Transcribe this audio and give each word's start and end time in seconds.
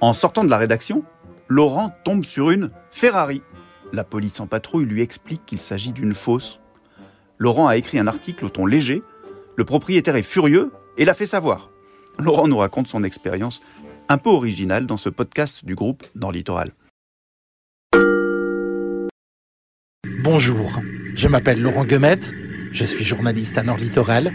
En 0.00 0.12
sortant 0.12 0.44
de 0.44 0.50
la 0.50 0.58
rédaction, 0.58 1.04
Laurent 1.48 1.90
tombe 2.04 2.24
sur 2.24 2.50
une 2.50 2.70
Ferrari. 2.90 3.40
La 3.92 4.04
police 4.04 4.40
en 4.40 4.46
patrouille 4.46 4.84
lui 4.84 5.00
explique 5.00 5.46
qu'il 5.46 5.58
s'agit 5.58 5.92
d'une 5.92 6.12
fausse. 6.12 6.60
Laurent 7.38 7.66
a 7.66 7.78
écrit 7.78 7.98
un 7.98 8.06
article 8.06 8.44
au 8.44 8.50
ton 8.50 8.66
léger. 8.66 9.02
Le 9.56 9.64
propriétaire 9.64 10.16
est 10.16 10.22
furieux 10.22 10.70
et 10.98 11.06
l'a 11.06 11.14
fait 11.14 11.24
savoir. 11.24 11.70
Laurent 12.18 12.46
nous 12.46 12.58
raconte 12.58 12.88
son 12.88 13.04
expérience 13.04 13.62
un 14.10 14.18
peu 14.18 14.28
originale 14.28 14.86
dans 14.86 14.98
ce 14.98 15.08
podcast 15.08 15.64
du 15.64 15.74
groupe 15.74 16.04
Nord 16.14 16.32
Littoral. 16.32 16.72
Bonjour, 20.22 20.80
je 21.14 21.28
m'appelle 21.28 21.62
Laurent 21.62 21.84
Guemet, 21.84 22.18
je 22.72 22.84
suis 22.84 23.04
journaliste 23.04 23.56
à 23.56 23.62
Nord 23.62 23.78
Littoral 23.78 24.32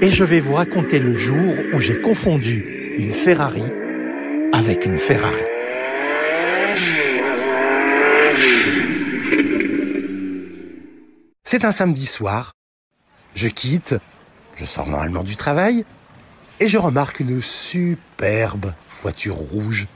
et 0.00 0.08
je 0.08 0.24
vais 0.24 0.40
vous 0.40 0.54
raconter 0.54 0.98
le 0.98 1.14
jour 1.14 1.54
où 1.74 1.78
j'ai 1.78 2.00
confondu 2.00 2.96
une 2.98 3.12
Ferrari 3.12 3.62
avec 4.52 4.86
une 4.86 4.98
Ferrari. 4.98 5.42
C'est 11.44 11.64
un 11.64 11.72
samedi 11.72 12.06
soir. 12.06 12.52
Je 13.34 13.48
quitte, 13.48 13.94
je 14.54 14.64
sors 14.64 14.88
normalement 14.88 15.22
du 15.22 15.36
travail, 15.36 15.84
et 16.58 16.68
je 16.68 16.78
remarque 16.78 17.20
une 17.20 17.40
superbe 17.40 18.74
voiture 19.02 19.36
rouge, 19.36 19.86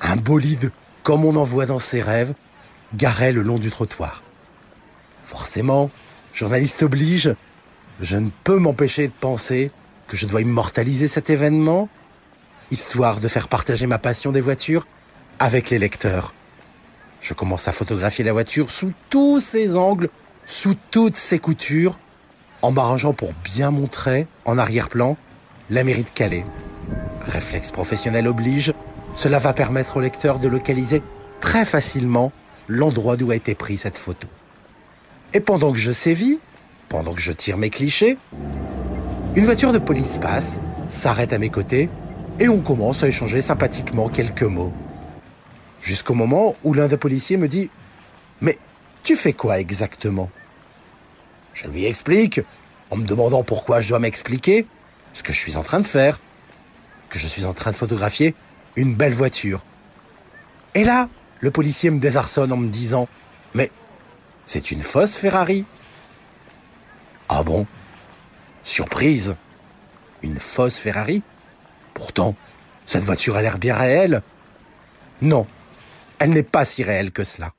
un 0.00 0.16
bolide 0.16 0.70
comme 1.02 1.24
on 1.24 1.36
en 1.36 1.44
voit 1.44 1.66
dans 1.66 1.78
ses 1.78 2.02
rêves, 2.02 2.34
garé 2.94 3.32
le 3.32 3.42
long 3.42 3.58
du 3.58 3.70
trottoir. 3.70 4.22
Forcément, 5.24 5.90
journaliste 6.32 6.82
oblige, 6.82 7.34
je 8.00 8.16
ne 8.16 8.30
peux 8.44 8.58
m'empêcher 8.58 9.08
de 9.08 9.12
penser 9.12 9.70
que 10.06 10.16
je 10.16 10.26
dois 10.26 10.40
immortaliser 10.40 11.08
cet 11.08 11.30
événement, 11.30 11.88
histoire 12.70 13.20
de 13.20 13.28
faire 13.28 13.48
partager 13.48 13.86
ma 13.86 13.98
passion 13.98 14.32
des 14.32 14.40
voitures 14.40 14.86
avec 15.38 15.70
les 15.70 15.78
lecteurs. 15.78 16.34
Je 17.20 17.34
commence 17.34 17.68
à 17.68 17.72
photographier 17.72 18.24
la 18.24 18.32
voiture 18.32 18.70
sous 18.70 18.92
tous 19.10 19.40
ses 19.40 19.76
angles, 19.76 20.08
sous 20.46 20.76
toutes 20.90 21.16
ses 21.16 21.38
coutures, 21.38 21.98
en 22.62 22.70
m'arrangeant 22.72 23.12
pour 23.12 23.32
bien 23.44 23.70
montrer, 23.70 24.26
en 24.44 24.58
arrière-plan, 24.58 25.16
la 25.70 25.84
mairie 25.84 26.04
de 26.04 26.10
Calais. 26.10 26.44
Réflexe 27.20 27.70
professionnel 27.70 28.26
oblige, 28.26 28.72
cela 29.14 29.38
va 29.38 29.52
permettre 29.52 29.96
au 29.96 30.00
lecteur 30.00 30.38
de 30.38 30.48
localiser 30.48 31.02
très 31.40 31.64
facilement 31.64 32.32
l'endroit 32.68 33.16
d'où 33.16 33.30
a 33.30 33.36
été 33.36 33.54
prise 33.54 33.80
cette 33.80 33.98
photo. 33.98 34.28
Et 35.34 35.40
pendant 35.40 35.72
que 35.72 35.78
je 35.78 35.92
sévis, 35.92 36.38
pendant 36.88 37.14
que 37.14 37.20
je 37.20 37.32
tire 37.32 37.58
mes 37.58 37.70
clichés, 37.70 38.16
une 39.36 39.44
voiture 39.44 39.72
de 39.72 39.78
police 39.78 40.18
passe, 40.18 40.60
s'arrête 40.88 41.32
à 41.32 41.38
mes 41.38 41.50
côtés, 41.50 41.90
et 42.40 42.48
on 42.48 42.60
commence 42.60 43.02
à 43.02 43.08
échanger 43.08 43.42
sympathiquement 43.42 44.08
quelques 44.08 44.42
mots. 44.42 44.72
Jusqu'au 45.82 46.14
moment 46.14 46.56
où 46.64 46.74
l'un 46.74 46.86
des 46.86 46.96
policiers 46.96 47.36
me 47.36 47.48
dit⁇ 47.48 47.64
Mais 48.40 48.58
tu 49.02 49.16
fais 49.16 49.32
quoi 49.32 49.58
exactement?⁇ 49.58 50.24
Je 51.54 51.68
lui 51.68 51.84
explique, 51.84 52.40
en 52.90 52.96
me 52.96 53.06
demandant 53.06 53.42
pourquoi 53.42 53.80
je 53.80 53.88
dois 53.88 53.98
m'expliquer, 53.98 54.66
ce 55.12 55.22
que 55.22 55.32
je 55.32 55.38
suis 55.38 55.56
en 55.56 55.62
train 55.62 55.80
de 55.80 55.86
faire, 55.86 56.20
que 57.10 57.18
je 57.18 57.26
suis 57.26 57.44
en 57.44 57.54
train 57.54 57.70
de 57.70 57.76
photographier 57.76 58.34
une 58.76 58.94
belle 58.94 59.14
voiture. 59.14 59.64
Et 60.74 60.84
là, 60.84 61.08
le 61.40 61.50
policier 61.50 61.90
me 61.90 61.98
désarçonne 61.98 62.52
en 62.52 62.56
me 62.56 62.68
disant⁇ 62.68 63.04
Mais 63.54 63.70
c'est 64.46 64.70
une 64.70 64.80
fausse 64.80 65.16
Ferrari?⁇ 65.16 65.60
Ah 67.28 67.42
bon? 67.42 67.66
Surprise 68.62 69.34
Une 70.22 70.38
fausse 70.38 70.78
Ferrari? 70.78 71.22
Pourtant, 71.98 72.36
cette 72.86 73.02
voiture 73.02 73.36
a 73.36 73.42
l'air 73.42 73.58
bien 73.58 73.74
réelle. 73.74 74.22
Non, 75.20 75.46
elle 76.20 76.30
n'est 76.30 76.42
pas 76.44 76.64
si 76.64 76.84
réelle 76.84 77.10
que 77.10 77.24
cela. 77.24 77.52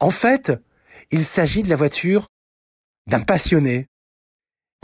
En 0.00 0.10
fait, 0.10 0.52
il 1.10 1.24
s'agit 1.24 1.62
de 1.62 1.68
la 1.68 1.76
voiture 1.76 2.28
d'un 3.06 3.20
passionné 3.20 3.88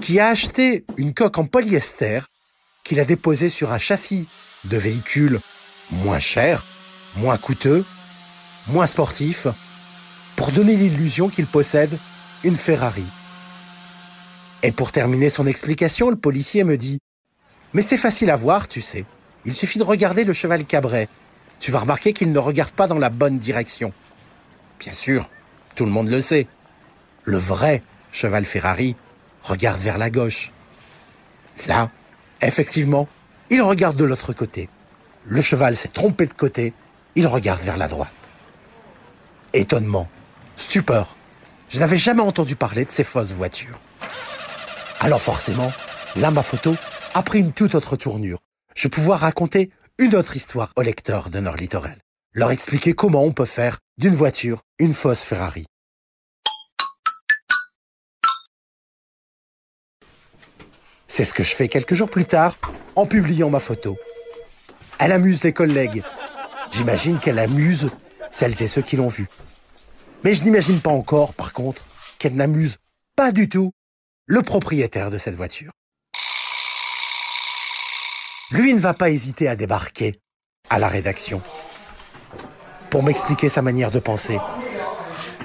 qui 0.02 0.20
a 0.20 0.28
acheté 0.28 0.84
une 0.98 1.14
coque 1.14 1.38
en 1.38 1.46
polyester 1.46 2.20
qu'il 2.84 3.00
a 3.00 3.04
déposée 3.04 3.48
sur 3.48 3.72
un 3.72 3.78
châssis 3.78 4.28
de 4.64 4.76
véhicule 4.76 5.40
moins 5.90 6.18
cher, 6.18 6.66
moins 7.16 7.38
coûteux, 7.38 7.84
moins 8.66 8.86
sportif, 8.86 9.46
pour 10.36 10.52
donner 10.52 10.76
l'illusion 10.76 11.28
qu'il 11.28 11.46
possède 11.46 11.98
une 12.42 12.56
Ferrari. 12.56 13.06
Et 14.64 14.72
pour 14.72 14.92
terminer 14.92 15.28
son 15.28 15.46
explication, 15.46 16.08
le 16.08 16.16
policier 16.16 16.64
me 16.64 16.78
dit⁇ 16.78 16.94
Mais 17.74 17.82
c'est 17.82 17.98
facile 17.98 18.30
à 18.30 18.36
voir, 18.36 18.66
tu 18.66 18.80
sais. 18.80 19.04
Il 19.44 19.52
suffit 19.52 19.78
de 19.78 19.84
regarder 19.84 20.24
le 20.24 20.32
cheval 20.32 20.64
cabret. 20.64 21.10
Tu 21.60 21.70
vas 21.70 21.80
remarquer 21.80 22.14
qu'il 22.14 22.32
ne 22.32 22.38
regarde 22.38 22.70
pas 22.70 22.86
dans 22.86 22.98
la 22.98 23.10
bonne 23.10 23.36
direction. 23.36 23.92
Bien 24.80 24.94
sûr, 24.94 25.28
tout 25.74 25.84
le 25.84 25.90
monde 25.90 26.08
le 26.08 26.22
sait. 26.22 26.46
Le 27.24 27.36
vrai 27.36 27.82
cheval 28.10 28.46
Ferrari 28.46 28.96
regarde 29.42 29.82
vers 29.82 29.98
la 29.98 30.08
gauche. 30.08 30.50
Là, 31.66 31.90
effectivement, 32.40 33.06
il 33.50 33.60
regarde 33.60 33.98
de 33.98 34.04
l'autre 34.04 34.32
côté. 34.32 34.70
Le 35.26 35.42
cheval 35.42 35.76
s'est 35.76 35.88
trompé 35.88 36.24
de 36.24 36.32
côté, 36.32 36.72
il 37.16 37.26
regarde 37.26 37.60
vers 37.60 37.76
la 37.76 37.88
droite. 37.88 38.08
Étonnement, 39.52 40.08
stupeur, 40.56 41.16
je 41.68 41.80
n'avais 41.80 41.98
jamais 41.98 42.22
entendu 42.22 42.56
parler 42.56 42.86
de 42.86 42.90
ces 42.90 43.04
fausses 43.04 43.34
voitures. 43.34 43.78
Alors 45.04 45.20
forcément, 45.20 45.70
là 46.16 46.30
ma 46.30 46.42
photo 46.42 46.74
a 47.12 47.22
pris 47.22 47.40
une 47.40 47.52
toute 47.52 47.74
autre 47.74 47.94
tournure. 47.94 48.38
Je 48.74 48.84
vais 48.84 48.88
pouvoir 48.88 49.20
raconter 49.20 49.70
une 49.98 50.14
autre 50.14 50.34
histoire 50.34 50.72
aux 50.76 50.80
lecteurs 50.80 51.28
de 51.28 51.40
Nord 51.40 51.56
Littoral. 51.56 51.98
Leur 52.32 52.50
expliquer 52.50 52.94
comment 52.94 53.22
on 53.22 53.34
peut 53.34 53.44
faire 53.44 53.80
d'une 53.98 54.14
voiture 54.14 54.62
une 54.78 54.94
fausse 54.94 55.22
Ferrari. 55.22 55.66
C'est 61.06 61.24
ce 61.24 61.34
que 61.34 61.42
je 61.42 61.54
fais 61.54 61.68
quelques 61.68 61.92
jours 61.92 62.08
plus 62.08 62.24
tard 62.24 62.56
en 62.96 63.04
publiant 63.04 63.50
ma 63.50 63.60
photo. 63.60 63.98
Elle 64.98 65.12
amuse 65.12 65.44
les 65.44 65.52
collègues. 65.52 66.02
J'imagine 66.72 67.18
qu'elle 67.18 67.40
amuse 67.40 67.90
celles 68.30 68.62
et 68.62 68.66
ceux 68.66 68.80
qui 68.80 68.96
l'ont 68.96 69.08
vue. 69.08 69.28
Mais 70.24 70.32
je 70.32 70.44
n'imagine 70.44 70.80
pas 70.80 70.88
encore, 70.88 71.34
par 71.34 71.52
contre, 71.52 71.86
qu'elle 72.18 72.36
n'amuse 72.36 72.78
pas 73.16 73.32
du 73.32 73.50
tout 73.50 73.70
le 74.26 74.40
propriétaire 74.40 75.10
de 75.10 75.18
cette 75.18 75.34
voiture. 75.34 75.70
Lui 78.50 78.72
ne 78.72 78.80
va 78.80 78.94
pas 78.94 79.10
hésiter 79.10 79.48
à 79.48 79.56
débarquer 79.56 80.14
à 80.70 80.78
la 80.78 80.88
rédaction 80.88 81.42
pour 82.88 83.02
m'expliquer 83.02 83.50
sa 83.50 83.60
manière 83.60 83.90
de 83.90 83.98
penser. 83.98 84.38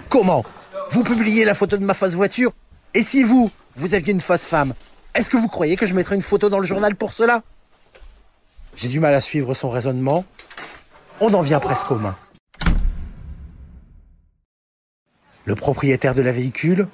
Comment 0.08 0.46
Vous 0.92 1.04
publiez 1.04 1.44
la 1.44 1.56
photo 1.56 1.76
de 1.76 1.84
ma 1.84 1.94
fausse 1.94 2.14
voiture? 2.14 2.54
Et 2.94 3.04
si 3.04 3.24
vous, 3.24 3.52
vous 3.76 3.96
aviez 3.96 4.14
une 4.14 4.22
fausse 4.22 4.46
femme, 4.46 4.74
est-ce 5.14 5.30
que 5.30 5.38
vous 5.38 5.50
croyez 5.50 5.76
que 5.76 5.86
je 5.86 5.94
mettrais 5.94 6.16
une 6.16 6.22
photo 6.22 6.50
dans 6.50 6.60
le 6.60 6.66
journal 6.66 6.96
pour 6.96 7.12
cela? 7.12 7.44
J'ai 8.78 8.88
du 8.88 9.02
mal 9.02 9.14
à 9.14 9.22
suivre 9.22 9.54
son 9.56 9.70
raisonnement. 9.70 10.24
On 11.20 11.34
en 11.34 11.42
vient 11.42 11.60
presque 11.60 11.92
aux 11.92 12.00
mains. 12.00 12.16
Le 15.44 15.56
propriétaire 15.56 16.16
de 16.16 16.22
la 16.22 16.32
véhicule 16.32 16.88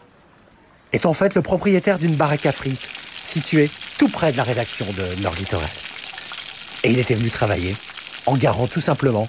est 0.96 1.06
en 1.06 1.14
fait 1.14 1.36
le 1.36 1.42
propriétaire 1.42 2.00
d'une 2.00 2.16
baraque 2.16 2.46
à 2.46 2.54
frites 2.54 2.90
située 3.26 3.70
tout 3.98 4.08
près 4.08 4.32
de 4.32 4.38
la 4.38 4.44
rédaction 4.44 4.86
de 4.94 5.22
Nord 5.22 5.36
Littoral. 5.36 5.70
Et 6.84 6.92
il 6.92 7.00
était 7.00 7.16
venu 7.16 7.30
travailler 7.30 7.76
en 8.26 8.38
garant 8.38 8.68
tout 8.68 8.80
simplement 8.80 9.28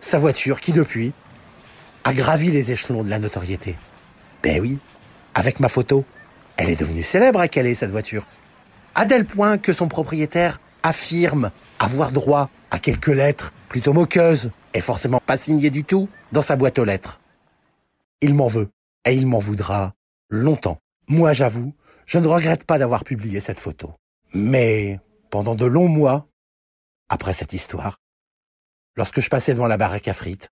sa 0.00 0.18
voiture 0.18 0.60
qui 0.60 0.72
depuis 0.72 1.12
a 2.04 2.12
gravi 2.12 2.50
les 2.50 2.72
échelons 2.72 3.02
de 3.02 3.08
la 3.08 3.18
notoriété. 3.18 3.76
Ben 4.42 4.60
oui, 4.60 4.78
avec 5.34 5.60
ma 5.60 5.68
photo, 5.68 6.04
elle 6.56 6.68
est 6.68 6.78
devenue 6.78 7.02
célèbre 7.02 7.40
à 7.40 7.48
Calais, 7.48 7.74
cette 7.74 7.90
voiture. 7.90 8.26
À 8.94 9.06
tel 9.06 9.24
point 9.24 9.56
que 9.56 9.72
son 9.72 9.88
propriétaire 9.88 10.60
affirme 10.82 11.50
avoir 11.78 12.12
droit 12.12 12.50
à 12.70 12.78
quelques 12.78 13.06
lettres 13.06 13.52
plutôt 13.68 13.94
moqueuses 13.94 14.50
et 14.74 14.80
forcément 14.82 15.20
pas 15.24 15.38
signées 15.38 15.70
du 15.70 15.84
tout 15.84 16.08
dans 16.32 16.42
sa 16.42 16.56
boîte 16.56 16.78
aux 16.78 16.84
lettres. 16.84 17.18
Il 18.20 18.34
m'en 18.34 18.48
veut 18.48 18.68
et 19.06 19.14
il 19.14 19.26
m'en 19.26 19.38
voudra 19.38 19.94
longtemps. 20.28 20.81
Moi, 21.08 21.32
j'avoue, 21.32 21.74
je 22.06 22.18
ne 22.18 22.26
regrette 22.26 22.64
pas 22.64 22.78
d'avoir 22.78 23.04
publié 23.04 23.40
cette 23.40 23.58
photo. 23.58 23.94
Mais 24.34 25.00
pendant 25.30 25.54
de 25.54 25.64
longs 25.64 25.88
mois, 25.88 26.28
après 27.08 27.34
cette 27.34 27.52
histoire, 27.52 27.98
lorsque 28.96 29.20
je 29.20 29.28
passais 29.28 29.52
devant 29.52 29.66
la 29.66 29.76
baraque 29.76 30.08
à 30.08 30.14
frites, 30.14 30.48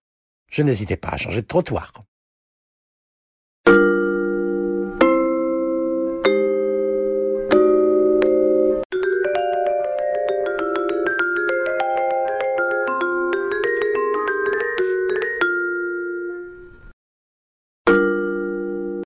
je 0.51 0.63
n'hésitais 0.63 0.97
pas 0.97 1.11
à 1.11 1.17
changer 1.17 1.43
de 1.43 1.47
trottoir. 1.47 1.93